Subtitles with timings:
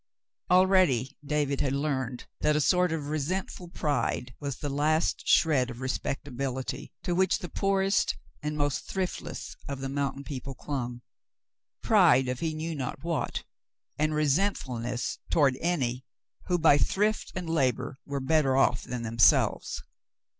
[0.49, 5.69] Al ready David had learned that a sort of resentful pride was the last shred
[5.69, 11.03] of respectability to which the poorest and most thriftless of the mountain people clung—
[11.83, 13.43] pride of he knew not what,
[13.99, 16.03] and resentfulness toward any
[16.47, 19.83] who, by thrift and labor, were better off than themselves.